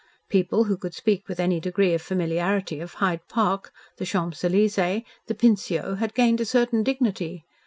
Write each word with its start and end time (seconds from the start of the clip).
People 0.29 0.63
who 0.63 0.77
could 0.77 0.95
speak 0.95 1.27
with 1.29 1.39
any 1.39 1.59
degree 1.59 1.93
of 1.93 2.01
familiarity 2.01 2.79
of 2.79 2.95
Hyde 2.95 3.21
Park, 3.29 3.71
the 3.97 4.03
Champs 4.07 4.43
Elysees, 4.43 5.03
the 5.27 5.35
Pincio, 5.35 5.97
had 5.99 6.15
gained 6.15 6.41
a 6.41 6.45
certain 6.45 6.81
dignity. 6.81 7.45